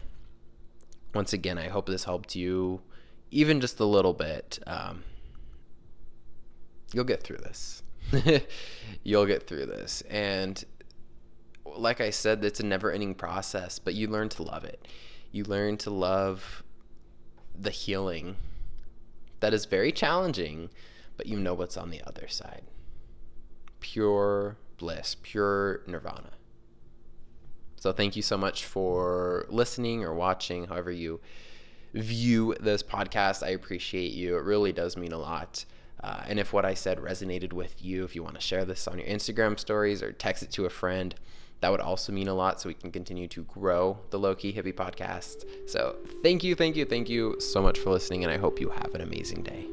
once 1.15 1.33
again, 1.33 1.57
I 1.57 1.69
hope 1.69 1.87
this 1.87 2.05
helped 2.05 2.37
you 2.37 2.83
even 3.31 3.59
just 3.63 3.81
a 3.81 3.87
little 3.87 4.13
bit. 4.13 4.59
Um, 4.67 5.03
you'll 6.93 7.05
get 7.05 7.23
through 7.23 7.39
this. 7.39 7.83
you'll 9.03 9.27
get 9.27 9.47
through 9.47 9.65
this. 9.65 10.03
And 10.11 10.63
like 11.77 12.01
I 12.01 12.11
said, 12.11 12.45
it's 12.45 12.61
a 12.61 12.67
never 12.67 12.91
ending 12.91 13.15
process, 13.15 13.79
but 13.79 13.95
you 13.95 14.09
learn 14.09 14.29
to 14.31 14.43
love 14.43 14.65
it. 14.65 14.87
You 15.33 15.45
learn 15.45 15.77
to 15.79 15.91
love 15.91 16.63
the 17.59 17.71
healing 17.71 18.37
that 19.41 19.55
is 19.55 19.65
very 19.65 19.93
challenging, 19.93 20.71
but 21.17 21.27
you 21.27 21.39
know 21.39 21.55
what's 21.55 21.77
on 21.77 21.91
the 21.91 22.03
other 22.03 22.29
side 22.29 22.63
pure 23.81 24.57
bliss, 24.79 25.17
pure 25.23 25.83
nirvana. 25.87 26.31
So, 27.77 27.93
thank 27.93 28.17
you 28.17 28.23
so 28.23 28.39
much 28.39 28.65
for 28.65 29.45
listening 29.51 30.03
or 30.03 30.15
watching, 30.15 30.69
however 30.69 30.91
you 30.91 31.21
view 31.93 32.57
this 32.59 32.83
podcast. 32.83 33.43
I 33.43 33.51
appreciate 33.51 34.13
you. 34.13 34.37
It 34.39 34.45
really 34.45 34.73
does 34.73 34.97
mean 34.97 35.13
a 35.13 35.19
lot. 35.19 35.67
Uh, 36.03 36.23
and 36.27 36.39
if 36.39 36.53
what 36.53 36.65
I 36.65 36.75
said 36.75 36.99
resonated 36.99 37.53
with 37.53 37.85
you, 37.85 38.05
if 38.05 38.15
you 38.15 38.23
want 38.23 38.35
to 38.35 38.41
share 38.41 38.65
this 38.65 38.89
on 38.89 38.99
your 38.99 39.07
Instagram 39.07 39.59
stories 39.59 40.03
or 40.03 40.13
text 40.13 40.43
it 40.43 40.51
to 40.53 40.65
a 40.65 40.71
friend, 40.71 41.15
that 41.65 41.71
would 41.71 41.81
also 41.81 42.13
mean 42.13 42.29
a 42.29 42.35
lot 42.35 42.61
so 42.61 42.69
we 42.69 42.75
can 42.75 42.91
continue 42.91 43.27
to 43.27 43.43
grow 43.45 43.99
the 44.11 44.19
Low 44.19 44.35
Key 44.35 44.53
Hippie 44.53 44.75
podcast. 44.75 45.47
So 45.67 45.97
thank 46.23 46.45
you, 46.45 46.55
thank 46.55 46.77
you, 46.77 46.85
thank 46.85 47.09
you 47.09 47.41
so 47.41 47.63
much 47.63 47.79
for 47.79 47.89
listening, 47.89 48.23
and 48.23 48.31
I 48.31 48.37
hope 48.37 48.61
you 48.61 48.69
have 48.69 48.95
an 48.95 49.01
amazing 49.01 49.45
day. 49.45 49.67